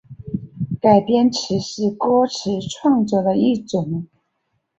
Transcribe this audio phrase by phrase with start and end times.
[0.81, 4.07] 改编词是歌词创作的一种。